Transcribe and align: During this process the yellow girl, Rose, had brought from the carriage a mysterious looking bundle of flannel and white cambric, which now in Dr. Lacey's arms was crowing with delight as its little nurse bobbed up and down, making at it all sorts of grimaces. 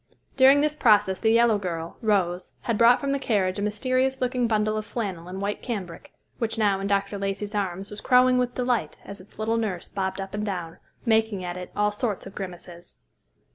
During 0.35 0.61
this 0.61 0.75
process 0.75 1.19
the 1.19 1.29
yellow 1.29 1.59
girl, 1.59 1.97
Rose, 2.01 2.49
had 2.61 2.75
brought 2.75 2.99
from 2.99 3.11
the 3.11 3.19
carriage 3.19 3.59
a 3.59 3.61
mysterious 3.61 4.19
looking 4.19 4.47
bundle 4.47 4.75
of 4.75 4.83
flannel 4.87 5.27
and 5.27 5.39
white 5.39 5.61
cambric, 5.61 6.11
which 6.39 6.57
now 6.57 6.79
in 6.79 6.87
Dr. 6.87 7.19
Lacey's 7.19 7.53
arms 7.53 7.91
was 7.91 8.01
crowing 8.01 8.39
with 8.39 8.55
delight 8.55 8.97
as 9.05 9.21
its 9.21 9.37
little 9.37 9.57
nurse 9.57 9.89
bobbed 9.89 10.19
up 10.19 10.33
and 10.33 10.43
down, 10.43 10.79
making 11.05 11.43
at 11.43 11.55
it 11.55 11.71
all 11.75 11.91
sorts 11.91 12.25
of 12.25 12.33
grimaces. 12.33 12.95